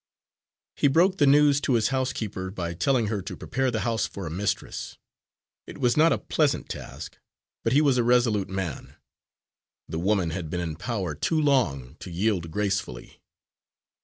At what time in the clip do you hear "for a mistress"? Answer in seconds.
4.07-4.97